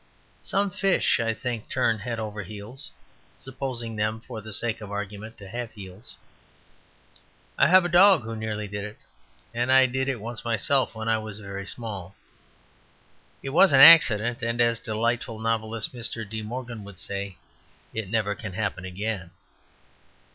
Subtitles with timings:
[0.41, 2.89] Some fish, I think, turn head over heels
[3.37, 6.17] (supposing them, for the sake of argument, to have heels);
[7.55, 9.05] I have a dog who nearly did it;
[9.53, 12.15] and I did it once myself when I was very small.
[13.43, 16.27] It was an accident, and, as delightful novelist, Mr.
[16.27, 17.37] De Morgan, would say,
[17.93, 19.29] it never can happen again.